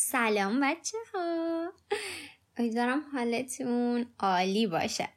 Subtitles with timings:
[0.00, 1.72] سلام بچه ها
[2.56, 5.08] امیدوارم حالتون عالی باشه.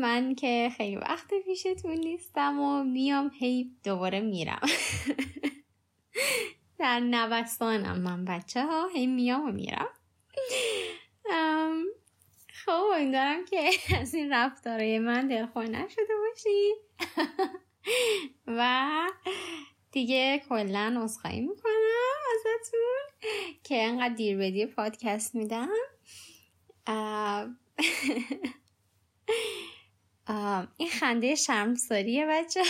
[0.00, 4.60] من که خیلی وقت پیشتون نیستم و میام هی دوباره میرم.
[6.78, 9.88] در نوستانم من بچه ها هی میام و میرم.
[12.64, 13.70] خب امیدوارم که
[14.00, 16.76] از این رفتارهای من دلخور نشده باشید
[18.58, 18.90] و
[19.90, 21.73] دیگه کلا عذرخواهی می‌کنم.
[22.64, 22.80] ازتون
[23.62, 25.68] که انقدر دیر به دیر پادکست میدم.
[30.76, 32.62] این خنده شرمساریه بچه.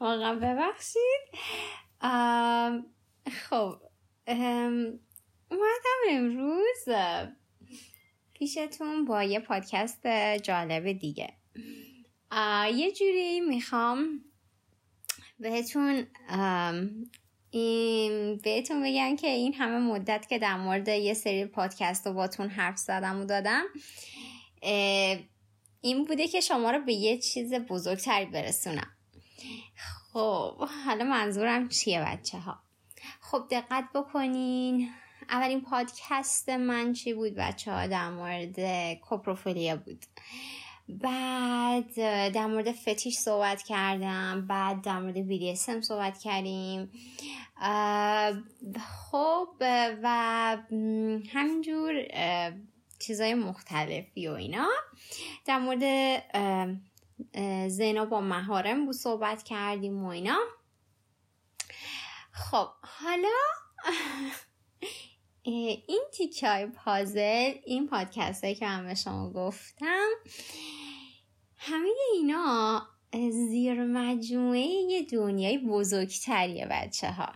[0.00, 1.20] واقعا ببخشید.
[3.32, 3.76] خب.
[5.50, 6.84] اومدم امروز
[8.34, 10.06] پیشتون با یه پادکست
[10.42, 11.32] جالب دیگه.
[12.74, 14.24] یه جوری می‌خوام
[15.38, 16.06] بهتون
[17.50, 22.48] این بهتون بگم که این همه مدت که در مورد یه سری پادکست رو باتون
[22.48, 23.64] حرف زدم و دادم
[25.80, 28.90] این بوده که شما رو به یه چیز بزرگتری برسونم.
[30.12, 32.58] خب حالا منظورم چیه بچه ها
[33.20, 34.90] خب دقت بکنین.
[35.30, 40.04] اولین پادکست من چی بود بچه ها در مورد کوپروفولیا بود.
[40.88, 41.94] بعد
[42.32, 46.90] در مورد فتیش صحبت کردم بعد در مورد BDSM صحبت کردیم.
[49.10, 49.48] خب
[50.02, 50.56] و
[51.32, 51.94] همینجور
[52.98, 54.68] چیزای مختلفی و اینا.
[55.44, 55.82] در مورد
[57.68, 60.38] زنا با مهارم بود صحبت کردیم و اینا.
[62.32, 63.38] خب حالا
[65.42, 70.08] این تیکه های پازل؟ این پادکست هایی که من به شما گفتم.
[71.70, 72.82] همه اینا
[73.30, 77.32] زیر مجموعه دنیای بزرگتریه بچه ها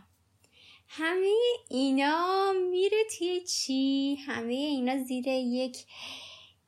[0.88, 1.34] همه
[1.70, 5.76] اینا میره توی چی؟ همه اینا زیر یک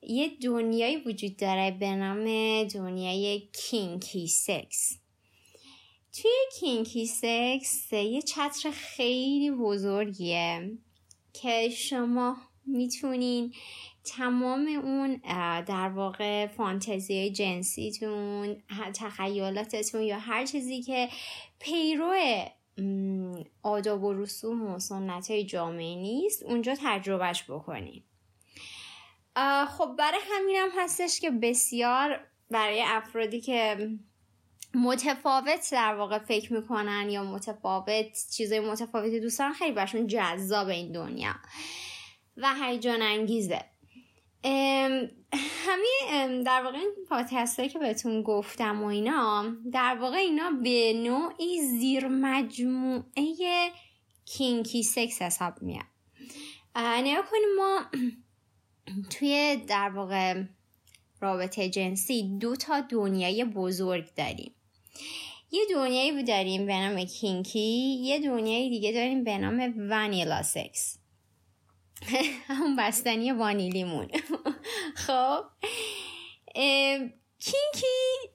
[0.02, 2.24] یه دنیایی وجود داره به نام
[2.64, 4.98] دنیای کینکی سکس
[6.12, 10.78] توی کینکی سکس یه چتر خیلی بزرگیه
[11.32, 12.36] که شما
[12.66, 13.54] می‌تونین
[14.04, 15.20] تمام اون
[15.66, 18.62] در واقع فانتزی جنسیتون
[18.94, 21.08] تخیلاتتون یا هر چیزی که
[21.58, 22.14] پیرو
[23.62, 28.02] آداب و رسوم و سنت های جامعه نیست اونجا تجربهش بکنین.
[29.68, 32.20] خب برای همینم هستش که بسیار
[32.50, 33.90] برای افرادی که
[34.74, 41.34] متفاوت در واقع فکر می‌کنن یا متفاوت چیزای متفاوتی دوستان خیلی برشون جذاب این دنیا
[42.36, 43.64] و هیجان انگیزه.
[44.44, 51.60] همه در واقع این پادکست که بهتون گفتم و اینا در واقع اینا به نوعی
[51.62, 53.24] زیر مجموعه
[54.24, 55.84] کینکی سکس حساب میاد
[56.76, 57.80] نیا کنیم ما
[59.12, 60.42] توی در واقع
[61.20, 64.54] رابطه جنسی دو تا دنیای بزرگ داریم.
[65.50, 70.98] یه دنیایی داریم به نام کینکی یه دنیای دیگه داریم به نام ونیلا سکس.
[72.48, 74.08] همون بستنی وانیلیمون.
[75.06, 75.44] خب.
[77.38, 78.30] کینکی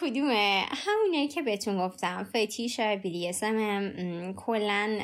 [0.00, 2.24] کدومه؟ همونه که بهتون گفتم.
[2.24, 4.98] فتیش بیلیسم کلا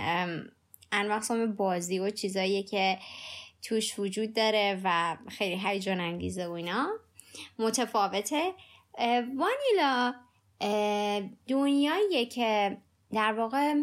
[0.93, 2.99] انواقسام بازی و چیزایی که
[3.63, 6.89] توش وجود داره و خیلی هیجان انگیزه و اینا.
[7.59, 8.55] متفاوته.
[9.37, 10.15] وانیلا
[11.49, 12.77] دنیاییه که
[13.13, 13.75] در واقع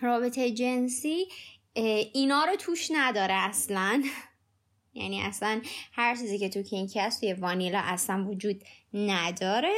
[0.00, 1.26] رابطه جنسی
[1.74, 4.02] اینا رو توش نداره اصلا.
[4.94, 5.60] یعنی اصلا
[5.92, 8.62] هر چیزی که تو کینکی هست توی وانیلا اصلا وجود
[8.94, 9.74] نداره.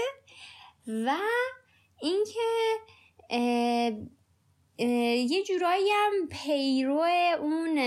[0.87, 1.17] و
[2.03, 2.41] اینکه
[5.29, 7.07] یه جورایی هم پیرو
[7.41, 7.79] اون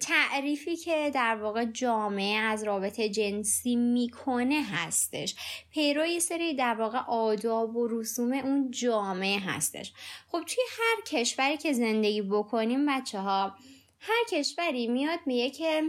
[0.00, 5.34] تعریفی که در واقع جامعه از رابطه جنسی می‌کنه هستش.
[5.70, 9.92] پیرو یه سری در واقع آداب و رسوم اون جامعه هستش.
[10.28, 13.54] خب توی هر کشوری که زندگی بکنیم بچه ها
[14.00, 15.82] هر کشوری میاد میگه که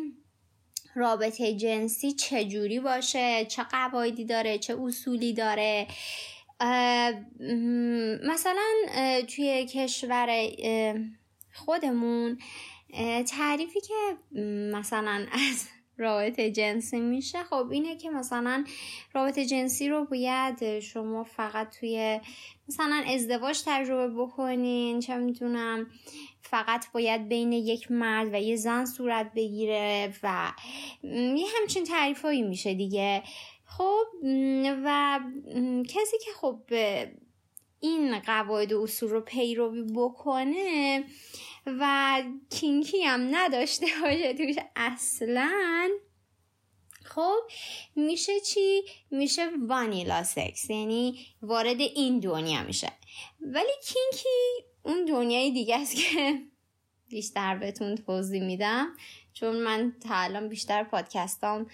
[0.96, 5.88] رابطه جنسی چجوری باشه چه قواعدی داره چه اصولی داره.
[8.24, 8.64] مثلا
[9.36, 10.50] توی کشور
[11.54, 12.40] خودمون
[13.28, 14.38] تعریفی که
[14.74, 15.68] مثلا از
[15.98, 18.66] رابطه جنسی میشه خب اینه که مثلا
[19.14, 22.20] رابطه جنسی رو باید شما فقط توی
[22.68, 25.88] مثلا ازدواج تجربه بکنین چه می‌تونم
[26.42, 30.52] فقط باید بین یک مرد و یه زن صورت بگیره و
[31.38, 33.24] یه همچین تعریفایی میشه دیگه.
[33.66, 34.06] خب
[34.86, 35.20] و
[35.90, 36.60] کسی که خب
[37.80, 41.04] این قواعد و اصول رو پیروی بکنه
[41.66, 45.90] و کینکی هم نداشته باشه توش اصلا
[47.04, 47.40] خب
[47.96, 48.82] میشه چی؟
[49.12, 52.92] میشه وانیلا سکس یعنی وارد این دنیا میشه
[53.42, 56.42] ولی کینکی اون دنیای دیگه است که
[57.10, 58.88] بیشتر بهتون توضیح میدم
[59.34, 61.68] چون من تا الان بیشتر پادکستام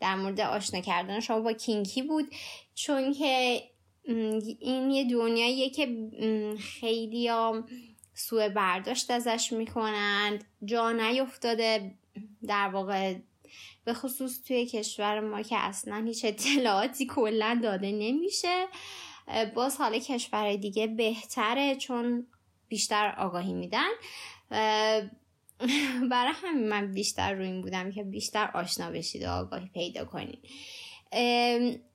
[0.00, 2.34] در مورد آشنا کردن شما با کینکی بود
[2.74, 3.62] چون که
[4.60, 6.10] این یه دنیاییه که
[6.80, 7.30] خیلی
[8.14, 10.44] سوء برداشت ازش می‌کنند.
[10.64, 11.94] جا نیفتاده
[12.46, 13.14] در واقع.
[13.84, 18.66] به خصوص توی کشور ما که اصلا هیچ اطلاعاتی کلا داده نمیشه.
[19.54, 22.26] باز حالا کشور دیگه بهتره چون
[22.68, 23.88] بیشتر آگاهی میدن.
[26.10, 30.38] برای همین من بیشتر روی این بودم که بیشتر آشنا بشید و آگاهی پیدا کنید.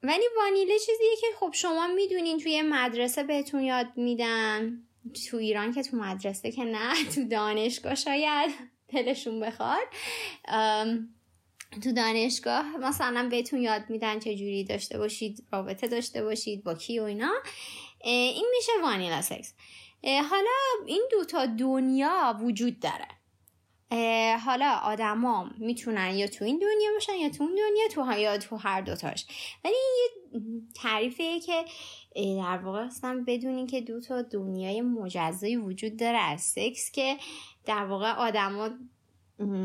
[0.03, 4.83] ولی وانیله چیزیه که خب شما می‌دونین توی مدرسه بهتون یاد میدن.
[5.13, 8.51] تو ایران که تو مدرسه که نه تو دانشگاه شاید
[8.87, 9.87] دلشون بخواد.
[11.83, 16.99] تو دانشگاه مثلا بهتون یاد میدن چه جوری داشته باشید رابطه داشته باشید با کی
[16.99, 17.33] و اینا.
[18.03, 19.53] این میشه وانیلا سکس.
[20.03, 20.51] حالا
[20.85, 23.07] این دوتا دنیا وجود داره.
[24.37, 28.55] حالا آدما می‌تونن یا تو این دنیا باشن یا تو اون دنیا تو یا تو
[28.55, 29.25] هر دوتاش.
[29.63, 30.41] ولی یه
[30.75, 31.65] تعریفه که
[32.15, 37.17] در واقع اصلا بدونین که دو تا دنیای مجزایی وجود داره از سکس که
[37.65, 38.69] در واقع آدما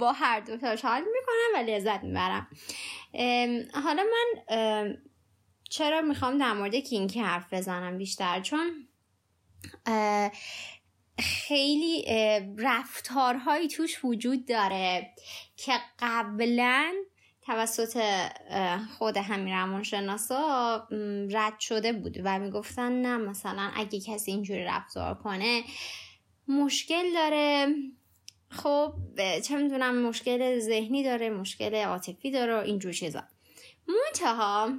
[0.00, 2.46] با هر دوتاش حال می‌کنن و لذت می‌برم
[3.84, 4.96] حالا من
[5.70, 8.88] چرا می‌خوام در مورد کینکی حرف بزنم بیشتر؟ چون
[11.18, 12.04] خیلی
[12.58, 15.14] رفتارهایی توش وجود داره
[15.56, 16.92] که قبلا
[17.46, 18.02] توسط
[18.98, 20.88] خود همین روانشناسا
[21.30, 25.64] رد شده بود و می‌گفتن نه مثلا اگه کسی اینجوری رفتار کنه
[26.48, 27.74] مشکل داره.
[28.48, 28.94] خب
[29.44, 33.22] چه می‌دونم مشکل ذهنی داره مشکل عاطفی داره اینجور چیزا.
[33.88, 34.70] منتها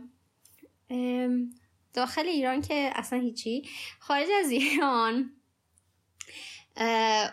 [1.94, 3.70] داخل ایران که اصلا هیچی
[4.00, 5.32] خارج از ایران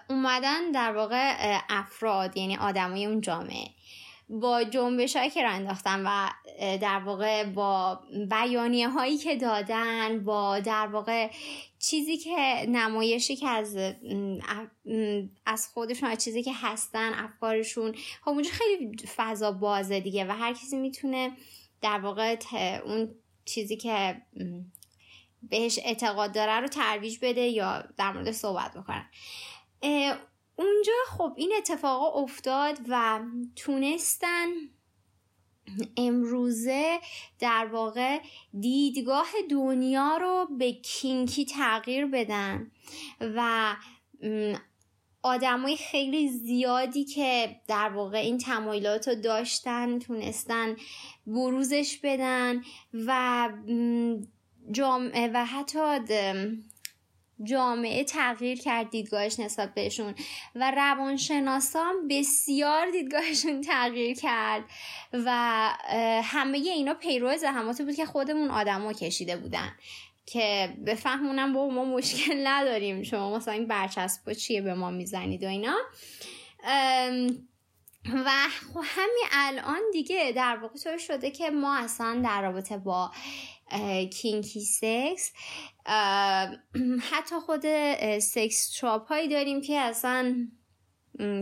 [0.08, 1.34] اومدن در واقع
[1.68, 3.68] افراد یعنی آدمای اون جامعه.
[4.30, 6.30] با جنبش هایی که را انداختن و
[6.78, 8.00] در واقع با
[8.30, 11.30] بیانیه هایی که دادن با در واقع
[11.78, 13.76] چیزی که نمایشی که از
[15.46, 20.52] از خودشون از چیزی که هستن افکارشون خب اونجا خیلی فضا بازه دیگه و هر
[20.52, 21.32] کسی می‌تونه
[21.82, 22.36] در واقع
[22.84, 24.22] اون چیزی که
[25.42, 29.06] بهش اعتقاد داره رو ترویج بده یا در مورد صحبت بکنن
[30.60, 33.20] اونجا خب این اتفاق افتاد و
[33.56, 34.46] تونستن
[35.96, 37.00] امروزه
[37.38, 38.18] در واقع
[38.60, 42.70] دیدگاه دنیا رو به کینکی تغییر بدن
[43.20, 43.76] و
[45.22, 50.76] آدمای خیلی زیادی که در واقع این تمایلات رو داشتن تونستن
[51.26, 52.62] بروزش بدن
[53.06, 53.48] و
[54.70, 55.78] جامعه و حتی
[57.44, 60.14] جامعه تغییر کرد دیدگاهش نسبت بهشون
[60.54, 64.64] و روانشناسان بسیار دیدگاهشون تغییر کرد
[65.12, 65.30] و
[66.24, 69.72] همه اینا پیرو زحماتی بود که خودمون آدما کشیده بودن
[70.26, 73.02] که بفهمونم با ما مشکل نداریم.
[73.02, 75.76] شما مثلا این برچسب چیه به ما می‌زنید و اینا.
[78.24, 78.30] و
[78.74, 83.10] خب همین الان دیگه در واقع طور شده که ما اصلا در رابطه با
[84.12, 85.32] کینکی سکس
[87.10, 87.64] حتی خود
[88.18, 90.48] سکس تراپ هایی داریم که اصلا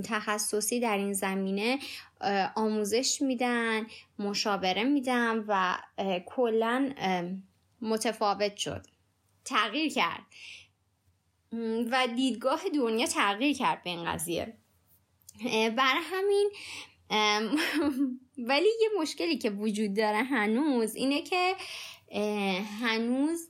[0.04, 1.78] تخصصی در این زمینه
[2.54, 3.86] آموزش میدن
[4.18, 5.76] مشاوره میدن و
[6.26, 6.94] کلا
[7.80, 8.86] متفاوت شد.
[9.44, 10.22] تغییر کرد.
[11.90, 14.56] و دیدگاه دنیا تغییر کرد به این قضیه.
[15.76, 16.50] بر همین
[18.48, 21.54] ولی یه مشکلی که وجود داره هنوز اینه که
[22.80, 23.48] هنوز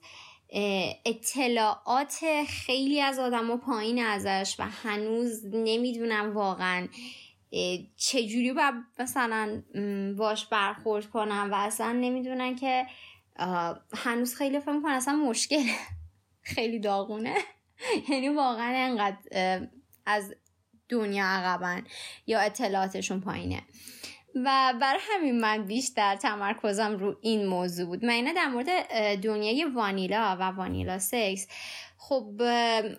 [1.05, 6.89] اطلاعات خیلی از آدم پایین ازش و هنوز نمی‌دونم واقعا
[7.97, 9.63] چجوری باید مثلا
[10.19, 12.87] باش برخورد کنم و اصلا نمی‌دونن که
[13.95, 15.63] هنوز خیلی فهم کنن اصلا مشکل
[16.55, 17.35] خیلی داغونه.
[18.11, 19.19] یعنی واقعا انقدر
[20.07, 20.35] از
[20.89, 21.85] دنیا عقبن
[22.27, 23.63] یا اطلاعاتشون پایینه.
[24.45, 28.05] و برای همین من بیشتر تمرکزم رو این موضوع بود.
[28.05, 28.69] من اینه در مورد
[29.21, 31.47] دنیای وانیلا و وانیلا سکس
[31.99, 32.33] خب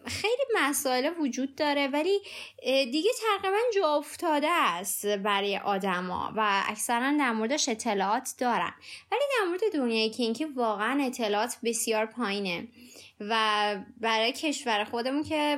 [0.05, 2.19] خیلی مسائل وجود داره ولی
[2.63, 8.74] دیگه تقریبا جا افتاده است برای آدما و اکثرا در موردش اطلاعات دارن.
[9.12, 12.67] ولی در مورد دنیای کینکی واقعا اطلاعات بسیار پایینه
[13.19, 15.58] و برای کشور خودمون که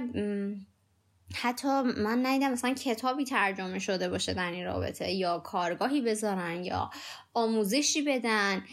[1.35, 6.89] حتی من ندیدم مثلا کتابی ترجمه شده باشه در این رابطه یا کارگاهی بذارن یا
[7.33, 8.63] آموزشی بدن.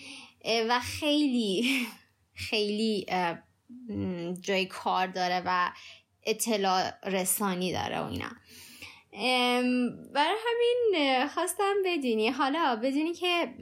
[0.69, 1.87] و خیلی
[2.49, 3.07] خیلی
[4.41, 5.73] جای کار داره و
[6.27, 8.31] اطلاع رسانی داره و اینا.
[10.15, 12.29] برای همین خواستم بدونی.
[12.29, 13.55] حالا بدونی که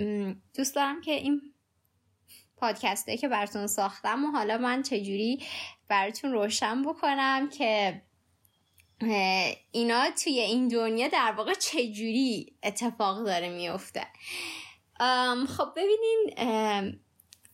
[0.54, 1.40] دوست دارم که این
[2.56, 5.42] پادکسته که براتون ساختم و حالا من چجوری
[5.88, 8.02] براتون روشن بکنم که
[9.72, 14.06] اینا توی این دنیا در واقع چجوری اتفاق داره میفته؟
[15.48, 17.00] خب ببینین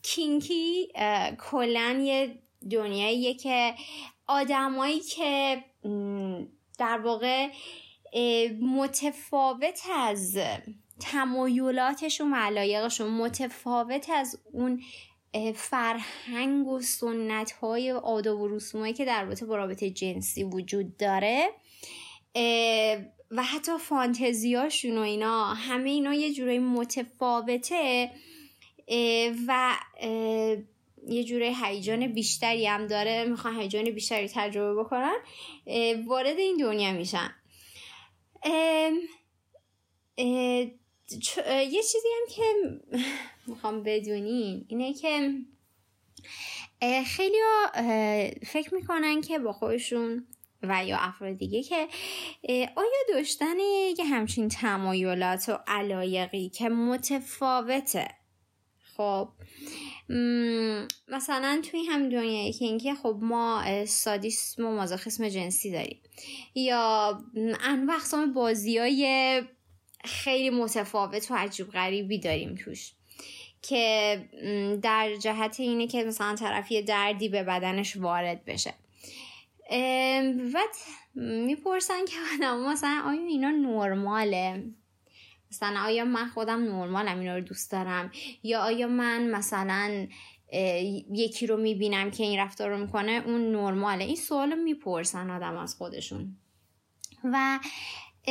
[0.02, 0.92] کینکی
[1.38, 2.38] کلا یه
[2.70, 3.74] دنیاییه که
[4.26, 5.64] آدمایی که
[6.78, 7.48] در واقع
[8.60, 10.38] متفاوت از
[11.00, 14.82] تمایلاتشون و علایقشون متفاوت از اون
[15.54, 21.48] فرهنگ و سنت های آداب و رسومایی که در رابطه با رابطه جنسی وجود داره.
[23.30, 28.10] و حتی فانتزیاشون و اینا همه اینا یه جورایی متفاوته.
[29.48, 29.76] و
[31.08, 33.24] یه جوره هیجان بیشتری هم داره.
[33.24, 35.16] می‌خوان هیجان بیشتری تجربه بکنن
[36.06, 37.34] وارد این دنیا میشن
[41.48, 42.42] یه چیزی هم که
[43.46, 44.64] می‌خوام بدونین.
[44.68, 45.34] اینه که
[47.06, 47.36] خیلی
[48.46, 50.26] فکر می‌کنن که با خودشون
[50.62, 51.88] و یا افراد دیگه که
[52.76, 53.56] آیا داشتن
[53.98, 58.08] یه همچین تمایلات و علایقی که متفاوته؟
[58.96, 59.28] خب
[61.08, 66.00] مثلا توی هم دنیای که اینکه خب ما سادیسم و مازاخism جنسی داریم.
[66.54, 67.24] یا
[67.60, 69.42] انواع اقسام بازی های
[70.04, 72.92] خیلی متفاوت و عجیب غریبی داریم توش.
[73.62, 78.74] که در جهت اینه که مثلا طرفی دردی به بدنش وارد بشه.
[80.54, 80.58] و
[81.14, 84.64] می‌پرسن که آدم مثلا آیا اینا نرماله؟
[85.50, 88.12] مثلا آیا من خودم نرمالم؟ اینا رو دوست دارم.
[88.42, 90.06] یا آیا من مثلا
[91.12, 95.74] یکی رو می‌بینم که این رفتار رو می‌کنه اون نرماله؟ این سوال می‌پرسن آدم از
[95.74, 96.36] خودشون.
[97.24, 97.58] و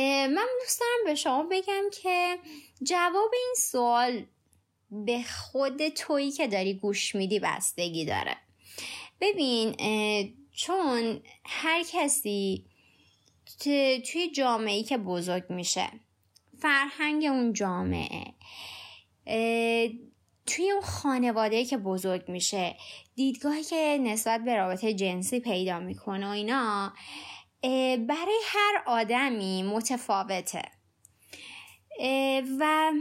[0.06, 2.38] من دوست دارم به شما بگم که
[2.82, 4.24] جواب این سوال
[4.92, 8.36] به خود تویی که داری گوش میدی بستگی داره.
[9.20, 9.74] ببین
[10.52, 12.64] چون هر کسی
[14.12, 15.86] توی جامعه که بزرگ میشه
[16.58, 18.24] فرهنگ اون جامعه
[20.46, 22.76] توی اون خانواده که بزرگ میشه
[23.14, 26.92] دیدگاهی که نسبت به رابطه جنسی پیدا می‌کنه و اینا
[27.98, 30.62] برای هر آدمی متفاوته.
[32.60, 32.92] و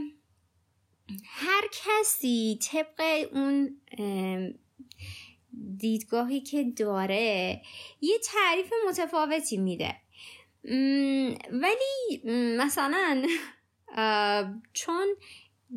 [1.25, 3.77] هر کسی طبق اون
[5.77, 7.61] دیدگاهی که داره
[8.01, 9.95] یه تعریف متفاوتی میده.
[11.51, 12.21] ولی
[12.57, 13.25] مثلا
[14.73, 15.07] چون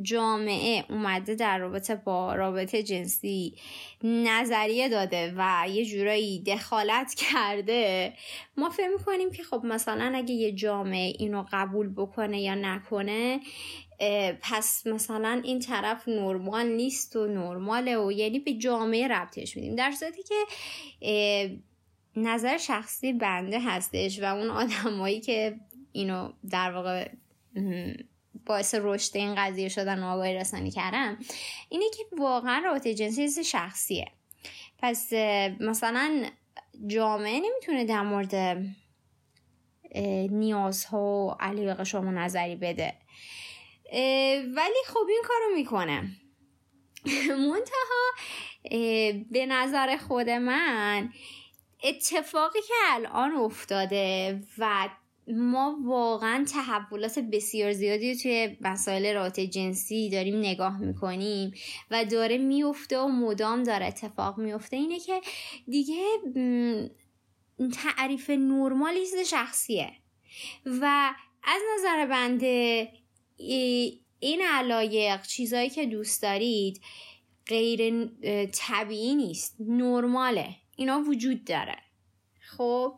[0.03, 3.57] جامعه اومده در رابطه با رابطه جنسی
[4.03, 8.13] نظریه داده و یه جورایی دخالت کرده
[8.57, 13.41] ما فکر می‌کنیم که خب مثلا اگه یه جامعه اینو قبول بکنه یا نکنه
[14.41, 19.75] پس مثلا این طرف نرمال نیست و نرماله و یعنی به جامعه ربطش میدیم.
[19.75, 20.35] در صورتی که
[22.17, 25.61] نظر شخصی بنده هستش و اون آدمایی که
[25.93, 27.11] اینو در واقع
[28.47, 31.19] باعث رشد این قضیه شدن و آگاهی رسانی کردم
[31.69, 34.07] اینه که واقعا رابطه جنسی شخصیه.
[34.79, 35.13] پس
[35.61, 36.25] مثلا
[36.87, 38.59] جامعه نمی‌تونه در مورد
[40.31, 42.95] نیازها و علیق شما نظری بده.
[44.57, 46.11] ولی خب این کارو می‌کنه.
[47.51, 48.15] منتها
[49.31, 51.13] به نظر خود من
[51.85, 54.89] اتفاقی که الان افتاده و
[55.29, 61.55] ما واقعا تحولات بسیار زیادی توی مسائل رابطه جنسی داریم نگاه می‌کنیم
[61.91, 65.21] و داره میفته و مدام داره اتفاق میفته اینه که
[65.69, 66.03] دیگه
[67.73, 69.93] تعریف نرمالیست شخصیه
[70.67, 72.89] و از نظر بنده
[73.37, 76.81] این علایق چیزایی که دوست دارید
[77.47, 78.09] غیر
[78.47, 81.77] طبیعی نیست نرماله اینا وجود داره.
[82.57, 82.95] خب؟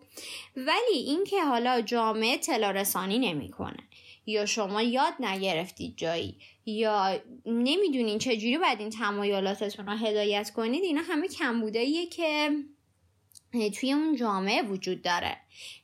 [0.56, 3.78] ولی اینکه حالا جامعه اطلاع رسانی نمی‌کنه
[4.26, 11.02] یا شما یاد نگرفتید جایی یا نمی‌دونین چجوری باید این تمایلاتتون رو هدایت کنید اینا
[11.02, 12.50] همه کمبوداییه که
[13.52, 15.36] توی اون جامعه وجود داره.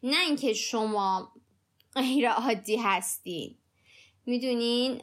[0.03, 1.33] نه اینکه شما
[1.95, 3.59] غیر عادی هستین.
[4.27, 5.01] می‌دونین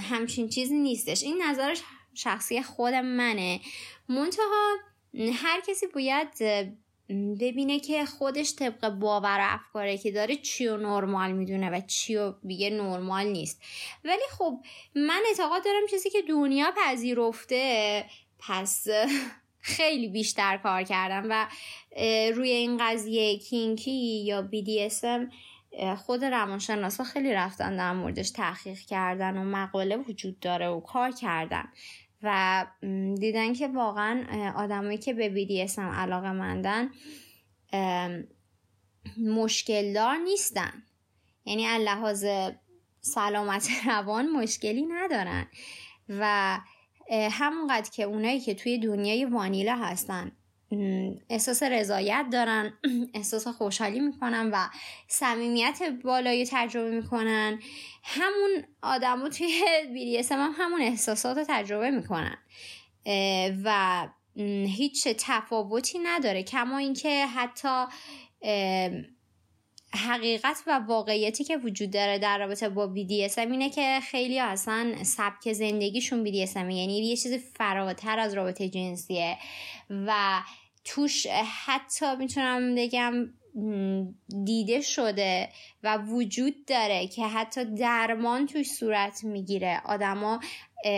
[0.00, 1.22] همچین چیزی نیستش.
[1.22, 1.80] این نظرش
[2.14, 3.60] شخصی خود منه.
[4.08, 4.76] منتها
[5.32, 6.28] هر کسی باید
[7.40, 12.16] ببینه که خودش طبق باور و افکاره که داره چی و نرمال می‌دونه و چی
[12.16, 13.62] و بیگه نرمال نیست.
[14.04, 14.60] ولی خب
[14.94, 18.04] من اعتقاد دارم چیزی که دنیا پذیرفته
[18.38, 18.86] پس
[19.60, 21.46] خیلی بیشتر کار کردم و
[22.34, 25.32] روی این قضیه کینکی یا BDSM
[25.96, 31.64] خود روانشناسا خیلی رفتن در موردش تحقیق کردن و مقاله وجود داره و کار کردن.
[32.22, 32.66] و
[33.20, 36.90] دیدن که واقعا آدمایی که به BDSM علاقه مندن
[39.18, 40.82] مشکل دار نیستن.
[41.44, 42.24] یعنی لحاظ
[43.00, 45.46] سلامت روان مشکلی ندارن.
[46.08, 46.58] و
[47.10, 50.32] همونقدر که اونایی که توی دنیای وانیلا هستن
[51.28, 52.72] احساس رضایت دارن
[53.14, 54.68] احساس خوشحالی می‌کنن و
[55.08, 57.58] صمیمیت بالایی تجربه می‌کنن.
[58.02, 59.62] همون آدما توی
[59.94, 62.36] بیریسم هم همون احساسات رو تجربه می‌کنن.
[63.64, 64.08] و
[64.66, 66.42] هیچ تفاوتی نداره.
[66.42, 67.84] کما اینکه حتی
[69.96, 75.52] حقیقت و واقعیتی که وجود داره در رابطه با BDSM اینه که خیلی اصلا سبک
[75.52, 79.36] زندگیشون BDSM یعنی یه چیزی فراتر از رابطه جنسیه.
[79.90, 80.40] و
[80.84, 81.26] توش
[81.66, 83.28] حتی می‌تونم بگم
[84.44, 85.48] دیده شده
[85.82, 89.82] و وجود داره که حتی درمان توش صورت می‌گیره.
[89.84, 90.40] آدما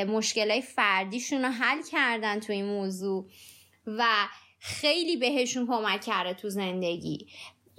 [0.09, 3.31] مشکلای فردیشون رو حل کردن تو این موضوع
[3.87, 4.07] و
[4.59, 7.27] خیلی بهشون کمک کرده تو زندگی.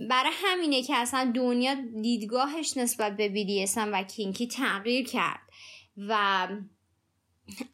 [0.09, 5.39] برای همینه که اصلا دنیا دیدگاهش نسبت به BDSM و کینکی تغییر کرد
[5.97, 6.47] و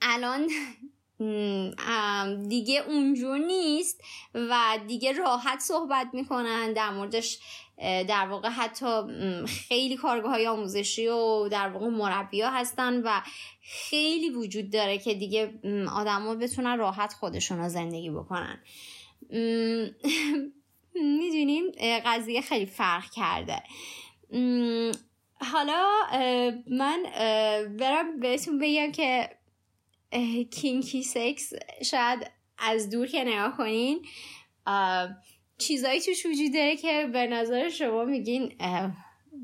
[0.02, 0.48] الان
[2.48, 4.02] دیگه اونجور نیست
[4.34, 7.40] و دیگه راحت صحبت می‌کنن در موردش
[8.08, 8.86] در واقع حتی
[9.48, 13.22] خیلی کارگاه های آموزشی و در واقع مربی ها هستن و
[13.62, 15.54] خیلی وجود داره که دیگه
[15.96, 18.60] آدما بتونن راحت خودشون رو زندگی بکنن.
[21.20, 21.64] می‌دونیم
[22.06, 23.64] قضیه خیلی فرق کرده.
[25.52, 25.90] حالا
[26.68, 27.04] من
[27.80, 29.30] برم بهتون بگم که
[30.56, 34.06] کینکی سکس شاید از دور که نگاه کنین
[35.58, 38.52] چیزایی توش وجود داره که به نظر شما میگین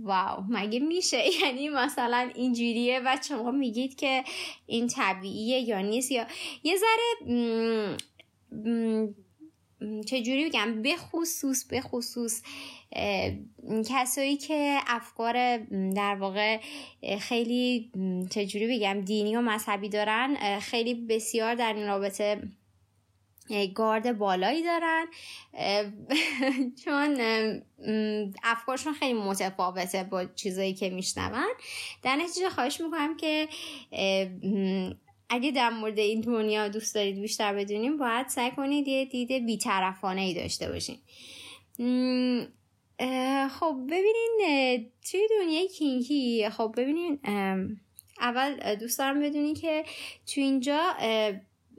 [0.04, 4.24] واو مگه میشه؟ یعنی مثلا اینجوریه و شما میگید که
[4.66, 6.28] این طبیعیه یا نیست یا
[6.64, 7.30] یه ذره
[10.06, 12.42] چجوری بگم؟ به خصوص به خصوص
[13.90, 15.58] کسایی که افکار
[15.96, 16.60] در واقع
[17.20, 17.92] خیلی
[18.30, 22.42] چجوری بگم دینی و مذهبی دارن خیلی بسیار در این رابطه
[23.76, 25.06] گارد بالایی دارن
[26.84, 27.22] چون
[28.44, 31.54] افکارشون خیلی متفاوته با چیزایی که میشنون.
[32.04, 33.48] در نتیجه خواهش می‌کنم که
[35.30, 40.22] اگه در مورد این دنیا دوست دارید بیشتر بدونیم باید سعی کنید یه دید بیطرفانه
[40.22, 40.98] ای داشته باشین.
[43.50, 47.20] خب ببینین توی دنیای کینکی خب ببینین
[48.20, 49.86] اول دوست دارم بدونین که
[50.28, 50.94] تو اینجا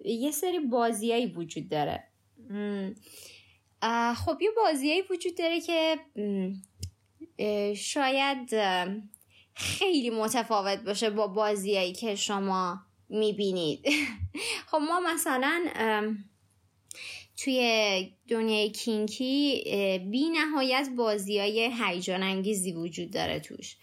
[0.04, 2.04] یه سری بازیایی وجود داره.
[4.16, 5.98] خب یه بازیایی وجود داره که
[7.74, 8.54] شاید
[9.54, 12.78] خیلی متفاوت باشه با بازیایی که شما
[13.10, 13.88] می‌بینید
[14.70, 15.64] خب ما مثلا
[17.36, 19.64] توی دنیای کینکی
[20.10, 23.76] بی نهایت بازی های هیجان انگیزی وجود داره توش.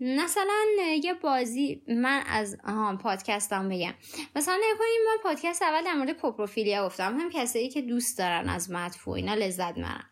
[0.00, 0.64] مثلا
[1.04, 3.94] یه بازی من از آها پادکستم بگم.
[4.36, 7.20] مثلا نکنیم ما پادکست اول در مورد کوپروفیلیا گفتم.
[7.20, 10.04] هم کسایی که دوست دارن از مدفوع اینا لذت مرن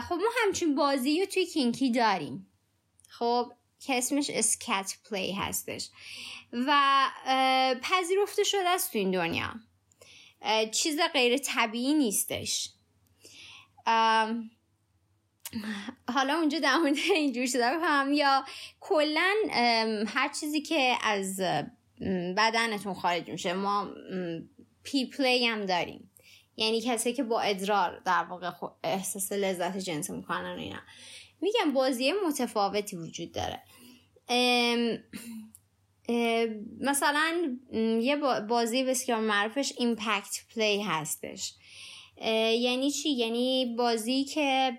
[0.00, 2.46] خب ما همچین بازی رو توی کینکی داریم.
[3.08, 5.90] خب که اسمش اسکت پلی هستش.
[6.66, 7.08] و
[7.82, 9.54] پذیرفته شده است تو این دنیا.
[10.72, 12.70] چیز غیر طبیعی نیستش.
[16.08, 18.44] حالا اونجا در مورد اینجور شده بکنم یا
[18.80, 19.34] کلا
[20.06, 21.40] هر چیزی که از
[22.36, 23.52] بدنتون خارج میشه.
[23.52, 23.90] ما
[24.82, 26.10] پی پلی هم داریم.
[26.56, 28.50] یعنی کسی که با ادرار در واقع
[28.84, 30.80] احساس لذت جنسی می‌کنن اینا.
[31.40, 33.62] میگم بازی متفاوتی وجود داره.
[36.80, 37.56] مثلا
[38.00, 38.16] یه
[38.48, 41.54] بازی بسیار معروفش impact play هستش.
[42.60, 44.78] یعنی چی؟ یعنی بازی که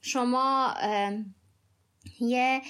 [0.00, 0.74] شما
[2.20, 2.62] یه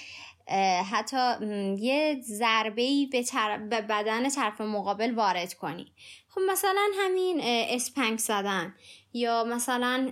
[0.91, 1.45] حتی
[1.77, 3.23] یه ضربه به,
[3.69, 5.91] به بدن طرف مقابل وارد کنی.
[6.29, 8.75] خب مثلا همین spank زدن
[9.13, 10.11] یا مثلا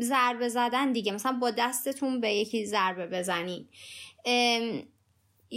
[0.00, 1.12] ضربه زدن دیگه.
[1.12, 3.68] مثلا با دستتون به یکی ضربه بزنین.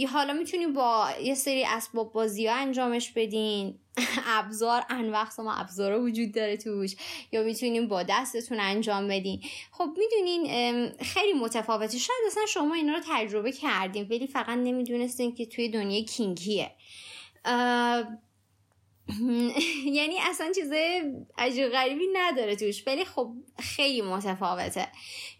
[0.04, 3.78] حالا می‌تونی با یه سری اسباب بازی ها انجامش بدین.
[4.38, 6.96] ابزار انوقت ما ابزار وجود داره توش.
[7.32, 9.40] یا می‌تونیم با دستتون انجام بدین.
[9.70, 11.98] خب می‌دونین خیلی متفاوته.
[11.98, 16.70] شاید اصلا شما اینا رو تجربه کردین ولی فقط نمی‌دونستین که توی دنیای کینگیه.
[19.98, 20.72] یعنی اصلا چیز
[21.38, 24.88] عجیب غریبی نداره توش ولی خب خیلی متفاوته.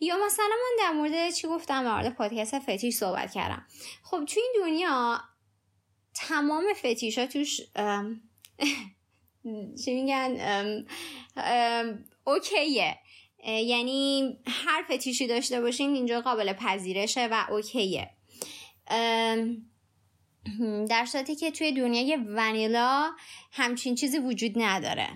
[0.00, 3.66] یا مثلا من در مورد چی گفتم؟ در مورد پادکست فتیش صحبت کردم.
[4.02, 5.20] خب توی این دنیا
[6.14, 7.61] تمام فتیش ها توش
[9.85, 10.85] چی میگن؟
[12.24, 12.98] اوکیه.
[13.46, 18.11] یعنی هر فتیشی داشته باشین اینجا قابل پذیرشه و اوکیه.
[20.91, 23.13] در صورتی که توی دنیای ونیلا
[23.53, 25.09] همچین چیزی وجود نداره.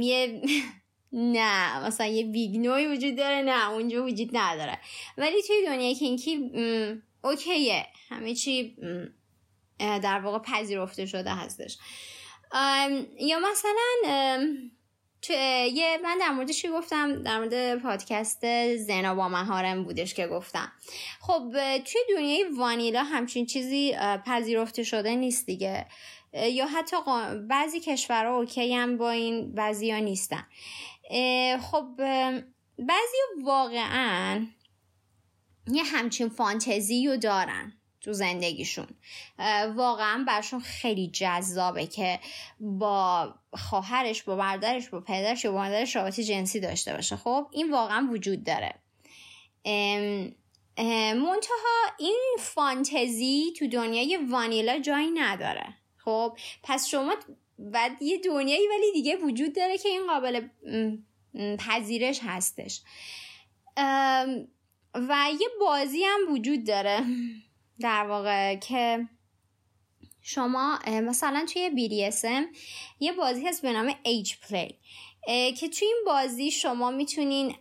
[0.00, 0.42] یه
[1.12, 4.78] نه مثلا یه بیگنوی وجود داره نه اونجا وجود نداره.
[5.18, 6.50] ولی توی دنیای کینکی
[7.24, 7.86] اوکیه.
[8.08, 8.76] همه چی
[9.78, 11.78] در واقع پذیرفته شده هستش.
[13.20, 14.46] یا مثلا
[15.30, 20.72] یه من در مورد چی گفتم در مورد پادکست زنا با مهارم بودش که گفتم.
[21.20, 25.86] خب توی دنیای وانیلا همچین چیزی پذیرفته شده نیست دیگه.
[26.32, 26.96] یا حتی
[27.48, 30.46] بعضی کشورها اوکی هم با این بعضی ها نیستن
[31.60, 31.86] خب
[32.78, 34.46] بعضی واقعا
[35.72, 37.72] یه همچین فانتزی رو دارن.
[38.06, 38.86] تو زندگیشون.
[39.76, 42.20] واقعا برشون خیلی جذابه که
[42.60, 47.16] با خواهرش با بردرش با پدرش با مادرش رابطه جنسی داشته باشه.
[47.16, 48.74] خب این واقعا وجود داره.
[51.14, 55.74] منتها این فانتزی تو دنیای وانیلا جایی نداره.
[56.04, 57.14] خب پس شما
[57.58, 60.48] بعد یه دنیایی ولی دیگه وجود داره که این قابل
[61.58, 62.82] پذیرش هستش.
[64.94, 67.04] و یه بازی هم وجود داره.
[67.80, 69.08] در واقع که
[70.22, 72.56] شما مثلا توی BDSM
[73.00, 74.74] یه بازی هست به نام Age Play.
[75.58, 77.54] که توی این بازی شما می‌تونین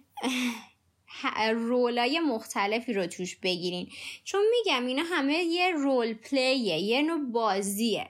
[1.53, 3.91] رولای مختلفی رو توش بگیرین.
[4.23, 8.09] چون میگم اینا همه یه role play ه یه نوع بازیه.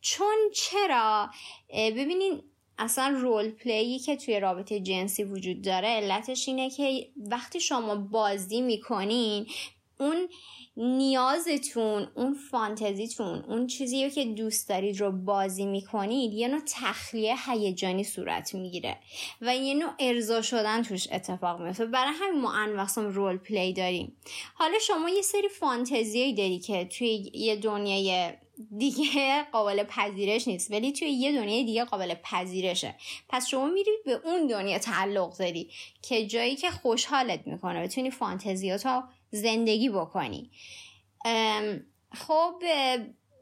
[0.00, 1.30] چون چرا؟
[1.70, 2.42] ببینین
[2.78, 8.60] اصلا role play که توی رابطه جنسی وجود داره علتش اینه که وقتی شما بازی
[8.60, 9.46] می‌کنین
[9.98, 10.28] اون
[10.76, 18.04] نیازتون اون فانتزیتون اون چیزی که دوست دارید رو بازی می‌کنید یه نوع تخلیه هیجانی
[18.04, 18.96] صورت می‌گیره
[19.40, 24.16] و یه نوع ارضا شدن توش اتفاق میفته برای همین ما انوقسم رول پلی داریم.
[24.54, 28.32] حالا شما یه سری فانتزیایی داری که توی یه دنیای
[28.78, 32.94] دیگه قابل پذیرش نیست ولی توی یه دنیای دیگه قابل پذیرشه.
[33.28, 35.70] پس شما میرید به اون دنیا تعلق داری
[36.02, 37.82] که جایی که خوشحالت می‌کنه.
[37.82, 40.50] بتونی فانتزیاتو زندگی بکنی.
[42.14, 42.62] خب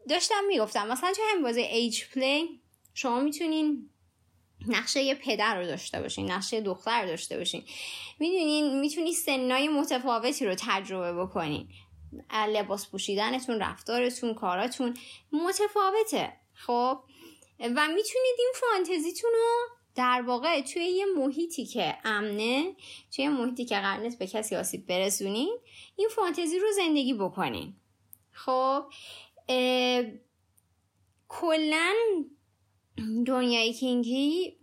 [0.08, 2.60] داشتم می‌گفتم مثلا توی همین بازی ایج پلی
[2.94, 3.90] شما می‌تونین
[4.68, 7.64] نقشه یه پدر رو داشته باشین نقشه دختر رو داشته باشین.
[8.18, 11.68] می‌دونین می‌تونی سنای متفاوتی رو تجربه بکنین.
[12.48, 14.96] لباس پوشیدنتون رفتارتون کاراتون
[15.32, 16.98] متفاوته خب؟
[17.60, 22.76] و می‌تونید این فانتزیتون رو در واقع توی یه محیطی که امنه
[23.12, 25.58] توی یه محیطی که قرار به کسی آسیب برسونین
[25.96, 27.74] این فانتزی رو زندگی بکنین.
[28.32, 28.84] خب
[31.28, 31.94] کلا
[33.26, 34.56] دنیای کینگی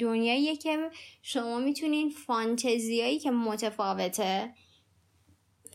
[0.00, 0.90] دنیاییه که
[1.22, 4.54] شما می‌تونین فانتزیایی که متفاوته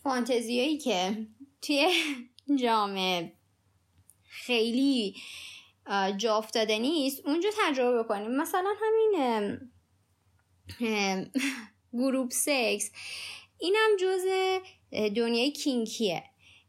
[0.03, 1.27] فانتزیایی که
[1.61, 1.87] توی
[2.63, 3.33] جامعه
[4.23, 5.15] خیلی
[6.17, 8.31] جا افتاده نیست اونجا تجربه بکنیم.
[8.31, 9.59] مثلا همین
[11.93, 12.91] گروپ سکس
[13.59, 14.21] اینم جز
[14.91, 16.23] دنیای کینکیه.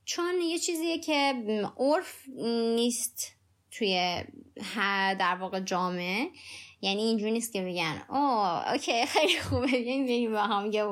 [0.05, 1.35] چون یه چیزیه که
[1.79, 2.25] عرف
[2.77, 3.33] نیست
[3.71, 4.25] توی
[5.19, 6.31] در واقع جامعه.
[6.83, 10.85] یعنی اینجوری نیست که بگن اوه اوکی خیلی خوبه بیاین بریم با هم یه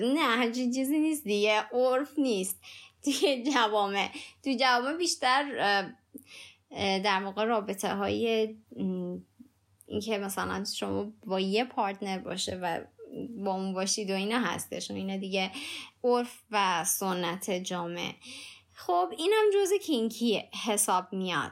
[0.00, 2.60] نه همچین چیزی نیست دیگه عرف نیست
[3.04, 4.08] توی جوامع.
[4.44, 5.44] تو جوامع بیشتر
[6.78, 8.48] در واقع رابطه های
[9.86, 12.80] اینکه مثلا شما با یه پارتنر باشه و
[13.44, 15.50] با اون باشید و اینا هستش و اینا دیگه
[16.04, 18.14] عرف و سنت جامعه.
[18.72, 21.50] خب اینم جز کینکی حساب میاد.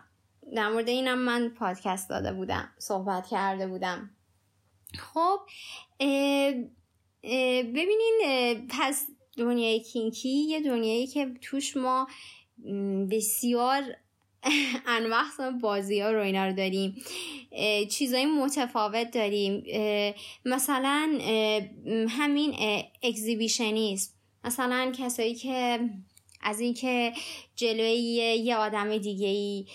[0.54, 4.10] در مورد اینم من پادکست داده بودم صحبت کرده بودم.
[4.98, 5.38] خب
[7.64, 8.20] ببینین
[8.70, 12.08] پس دنیای کینکی یه دنیایی که توش ما
[13.10, 13.82] بسیار
[14.86, 15.22] انواع
[15.62, 17.02] بازی ها رو اینا رو داریم.
[17.90, 19.64] چیزای متفاوت داریم.
[20.44, 21.18] مثلا
[22.08, 22.54] همین
[23.02, 25.80] اکزیبیشنیست مثلا کسایی که
[26.40, 27.12] از اینکه
[27.56, 27.94] جلوی
[28.44, 29.66] یه آدم دیگه ای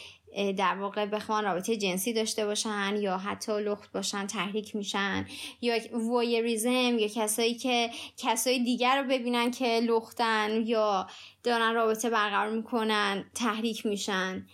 [0.57, 5.27] در واقع بخوان رابطه جنسی داشته باشن یا حتی لخت باشن تحریک میشن.
[5.61, 11.07] یا وایریزم یا کسایی که کسایی دیگر رو ببینن که لختن یا
[11.43, 14.47] دارن رابطه برقرار می‌کنن تحریک میشن.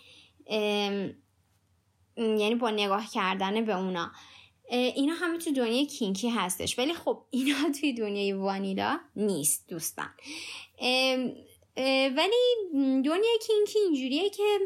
[2.16, 4.10] یعنی با نگاه کردن به اونا.
[4.70, 6.78] اینا همه تو دنیای کینکی هستش.
[6.78, 10.10] ولی خب اینا توی دنیای وانیلا نیست دوستان.
[12.16, 12.70] ولی
[13.04, 14.58] دنیای کینکی اینجوریه که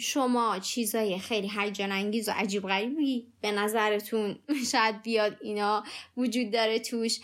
[0.00, 4.38] شما چیزای خیلی هیجان انگیز و عجیب غریبی به نظرتون
[4.72, 5.84] شاید بیاد اینا
[6.16, 7.20] وجود داره توش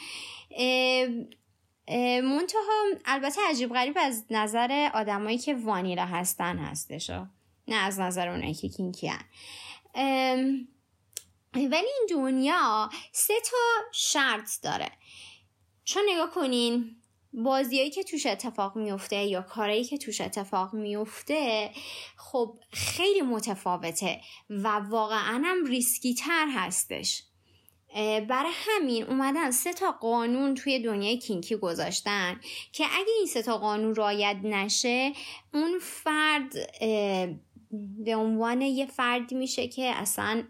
[2.23, 7.11] منتها البته عجیب غریب از نظر آدمایی که وانیلا هستن هستش
[7.69, 9.25] نه از نظر اونایی که کینکی هن.
[11.55, 13.57] ولی این دنیا سه تا
[13.93, 14.91] شرط داره
[15.85, 16.97] چون نگاه کنین
[17.33, 21.71] بازیایی که توش اتفاق میفته یا کارایی که توش اتفاق میفته
[22.16, 27.23] خب خیلی متفاوته و واقعا هم ریسکی تر هستش
[28.29, 32.40] برای همین اومدن سه تا قانون توی دنیای کینکی گذاشتن
[32.73, 35.12] که اگه این سه تا قانون رایت نشه
[35.55, 36.53] اون فرد
[38.05, 40.45] به عنوان یه فردی میشه که اصلا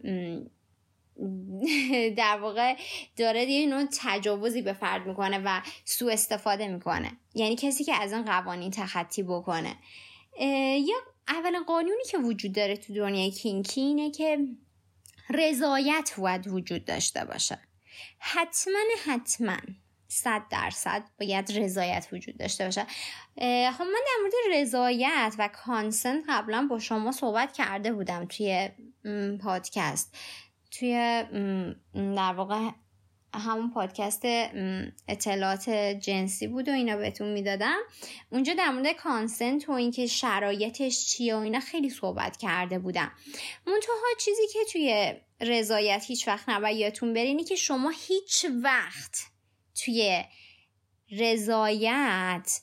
[2.17, 2.77] در واقع
[3.17, 7.13] داره یه نوع تجاوزی به فرد می‌کنه و سوء استفاده می‌کنه.
[7.35, 9.77] یعنی کسی که از اون قوانین تخطی بکنه.
[10.87, 10.97] یا
[11.29, 14.39] اول قانونی که وجود داره تو دنیای کینکی اینه که
[15.31, 17.59] رضایت باید وجود داشته باشه.
[18.19, 19.57] حتما حتما
[20.09, 22.87] صد درصد باید رضایت وجود داشته باشه.
[23.73, 28.69] خب من در مورد رضایت و کانسنت قبلا با شما صحبت کرده بودم توی
[29.43, 30.17] پادکست.
[30.71, 31.25] توی
[31.95, 32.71] در واقع
[33.35, 34.23] همون پادکست
[35.09, 37.79] اطلاعات جنسی بود و اینا بهتون می‌دادم.
[38.31, 43.13] اونجا در مورد کانسنت و اینکه شرایطش چیه و اینا خیلی صحبت کرده بودم.
[43.67, 49.19] منتها چیزی که توی رضایت هیچ وقت نباید یادتون برینی که شما هیچ وقت
[49.85, 50.25] توی
[51.11, 52.61] رضایت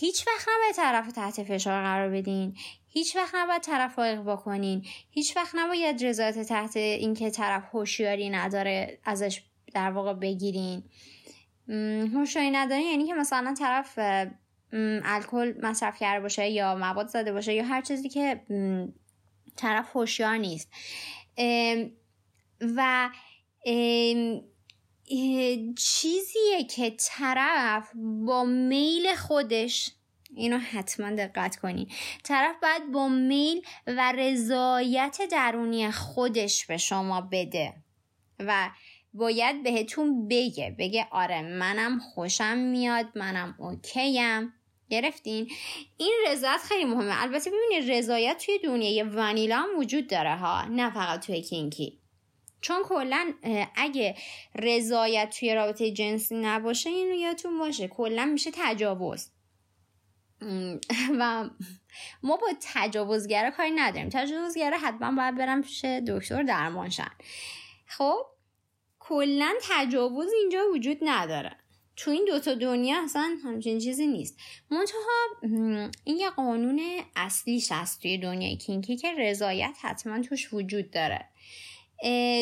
[0.00, 2.56] هیچ وقت نباید طرف تحت فشار قرار بدین.
[2.92, 4.86] هیچ وقت نباید طرف رو اقوا کنین.
[5.10, 9.42] هیچ وقت نباید رضایت تحت اینکه طرف هوشیاری نداره ازش
[9.74, 10.82] در واقع بگیرین.
[12.14, 13.98] هوشیاری نداری یعنی که مثلا طرف
[15.04, 18.40] الکل مصرف کرده باشه یا مواد زده باشه یا هر چیزی که
[19.56, 20.68] طرف هوشیار نیست.
[22.60, 23.10] و
[25.76, 27.90] چیزیه که طرف
[28.26, 29.92] با میل خودش
[30.36, 31.90] اینو حتما دقت کنین.
[32.24, 37.74] طرف باید با میل و رضایت درونی خودش به شما بده
[38.38, 38.70] و
[39.14, 44.52] باید بهتون بگه بگه آره منم خوشم میاد منم اوکیم.
[44.90, 45.50] گرفتین؟
[45.96, 47.22] این رضایت خیلی مهمه.
[47.22, 51.98] البته ببینید رضایت توی دنیای ونیلا هم وجود داره ها نه فقط توی کینکی.
[52.60, 53.32] چون کلا
[53.76, 54.16] اگه
[54.54, 59.30] رضایت توی رابطه جنسی نباشه اینو یادتون باشه کلا میشه تجاوز.
[61.20, 61.50] و
[62.22, 64.08] ما با تجاوزگره کاری نداریم.
[64.08, 67.10] تجاوزگره حتما باید برم پیش دکتر درمانشن.
[67.86, 68.26] خب
[68.98, 71.56] کلا تجاوز اینجا وجود نداره.
[71.96, 74.38] تو این دوتا دنیا اصلا همچین چیزی نیست.
[74.70, 74.98] منتها
[76.04, 76.80] این یه قانون
[77.16, 81.28] اصلیش هست توی دنیای کینکی که رضایت حتما توش وجود داره.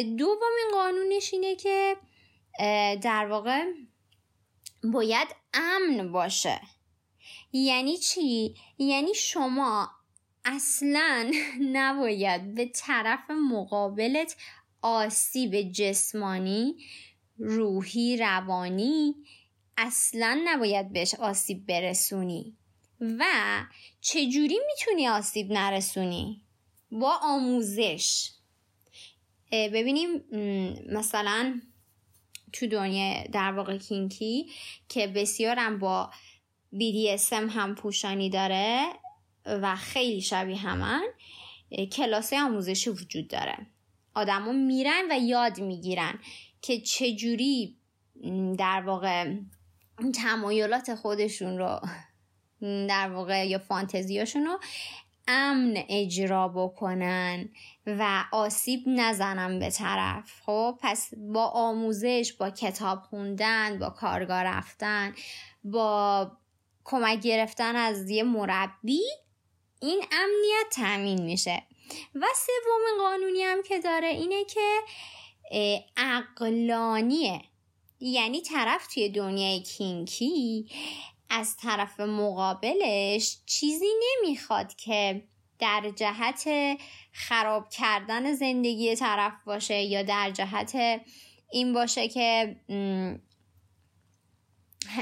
[0.02, 1.96] دومین قانونش اینه که
[3.02, 3.64] در واقع
[4.84, 6.60] باید امن باشه.
[7.52, 9.90] یعنی چی؟ یعنی شما
[10.44, 11.32] اصلا
[11.72, 14.36] نباید به طرف مقابلت
[14.82, 16.76] آسیب جسمانی
[17.38, 19.14] روحی روانی
[19.76, 22.56] اصلا نباید بهش آسیب برسونی.
[23.00, 23.24] و
[24.00, 26.42] چجوری می‌تونی آسیب نرسونی؟
[26.90, 28.30] با آموزش.
[29.52, 30.08] ببینیم
[30.92, 31.60] مثلا
[32.52, 34.50] تو دنیا در واقع کینکی
[34.88, 36.10] که بسیارم با
[36.74, 38.82] BDSM هم پوشانی داره
[39.46, 41.02] و خیلی شبیه همن
[41.92, 43.66] کلاس آموزشی وجود داره.
[44.14, 46.18] آدما میرن و یاد می‌گیرن
[46.62, 47.76] که چجوری
[48.58, 49.34] در واقع
[50.14, 51.80] تمایلات خودشون رو
[52.88, 54.58] در واقع یا فانتزیاشون رو
[55.28, 57.48] امن اجرا بکنن
[57.86, 60.40] و آسیب نزنن به طرف.
[60.46, 65.14] خب پس با آموزش با کتاب خوندن با کارگاه رفتن
[65.64, 66.30] با
[66.88, 69.02] کمک گرفتن از یه مربی
[69.80, 71.62] این امنیت تامین میشه.
[72.14, 74.80] و سوم قانونی هم که داره اینه که
[75.96, 77.40] عقلانیه.
[78.00, 80.68] یعنی طرف توی دنیای کینکی
[81.30, 85.24] از طرف مقابلش چیزی نمی‌خواد که
[85.58, 86.48] در جهت
[87.12, 91.00] خراب کردن زندگی طرف باشه یا در جهت
[91.50, 92.56] این باشه که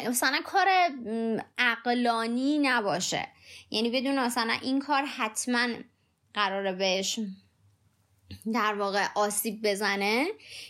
[0.08, 0.66] مثلا کار
[1.58, 3.28] عقلانی نباشه.
[3.70, 5.68] یعنی بدون مثلا این کار حتما
[6.34, 7.20] قراره بهش
[8.52, 10.26] در واقع آسیب بزنه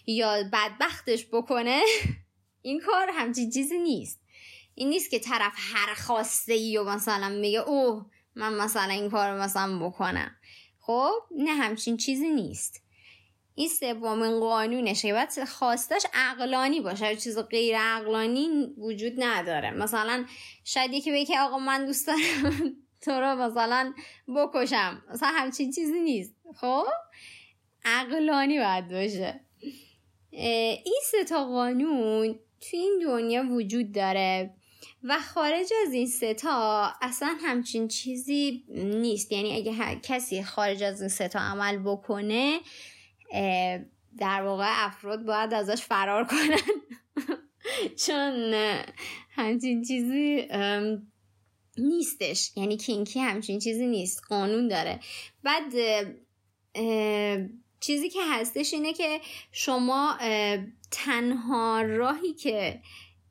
[0.07, 1.83] یا بدبختش بکنه
[2.63, 4.21] این کار همچین چیزی نیست.
[4.75, 9.41] این نیست که طرف هر خواسته ای و مثلا میگه اوه من مثلا این کار
[9.41, 10.37] مثلا بکنم.
[10.81, 12.83] خب نه همچین چیزی نیست.
[13.59, 17.17] این سومین قانونشه باید خواستش عقلانی باشه.
[17.17, 19.71] چیز غیر عقلانی وجود نداره.
[19.71, 20.25] مثلا
[20.65, 23.95] شاید یکی بگه آقا من دوست دارم تو رو مثلا
[24.37, 25.03] بکشم.
[25.11, 26.35] مثلا همچین چیزی نیست.
[26.61, 26.87] خب؟
[27.85, 29.41] عقلانی باید باشه.
[30.31, 34.55] این سه تا قانون تو این دنیا وجود داره.
[35.03, 39.33] و خارج از این ستا اصلا همچین چیزی نیست.
[39.33, 42.61] یعنی اگه کسی خارج از این ستا عمل بکنه
[44.19, 46.59] در واقع افراد باید ازش فرار کنن.
[48.07, 48.55] چون
[49.31, 50.49] همچین چیزی
[51.79, 52.53] نیستش.
[52.57, 54.23] یعنی کینکی همچین چیزی نیست.
[54.29, 55.01] قانون داره.
[55.43, 55.73] بعد
[57.81, 59.21] چیزی که هستش اینه که
[59.53, 60.19] شما
[60.91, 62.81] تنها راهی که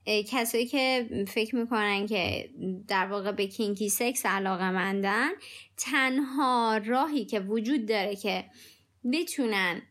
[0.06, 2.50] کسایی که فکر می‌کنن که
[2.88, 5.30] در واقع به کینکی سکس علاقه مندن
[5.78, 8.46] تنها راهی که وجود داره که
[9.12, 9.82] بتونن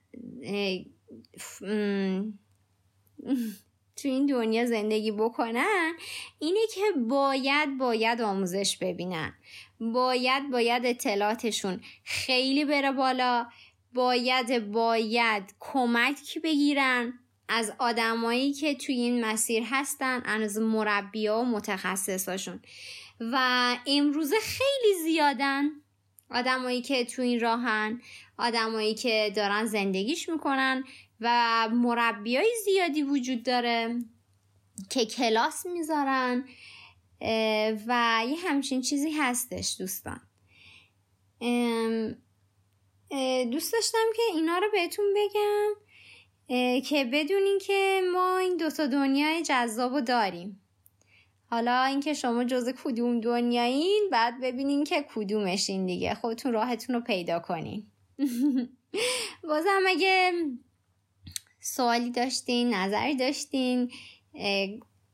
[3.97, 5.93] تو این دنیا زندگی بکنن
[6.39, 9.35] اینه که باید باید آموزش ببینن.
[9.81, 13.47] باید باید اطلاعاتشون خیلی بره بالا.
[13.95, 22.63] باید باید کمک بگیرن از آدمایی که توی این مسیر هستن از مربی و متخصصاشون.
[23.21, 25.71] و امروزه خیلی زیادن
[26.31, 28.01] آدمایی که تو این راهن
[28.39, 30.85] آدمایی که دارن زندگیش می‌کنن
[31.21, 34.05] و مربی های زیادی وجود داره
[34.91, 36.49] که کلاس می‌ذارن
[37.87, 40.21] و یه همچین چیزی هستش دوستان.
[43.51, 45.75] دوست داشتم که اینا رو بهتون بگم
[46.81, 50.64] که بدونین که ما این دوتا دنیای جذاب رو داریم.
[51.51, 56.15] حالا اینکه شما جز کدوم دنیایین بعد ببینین که کدومشین دیگه.
[56.15, 57.87] خودتون راهتون رو پیدا کنین.
[59.49, 60.33] بازم اگه
[61.61, 63.91] سوالی داشتین نظری داشتین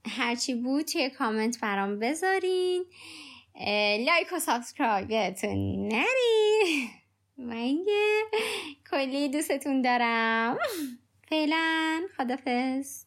[0.07, 2.85] هرچی بود توی کامنت برام بذارین.
[4.07, 6.91] لایک و subscribe تون نره.
[7.39, 8.23] و اینکه
[8.91, 10.59] کلی دوستتون دارم.
[11.31, 13.05] فعلا خدافز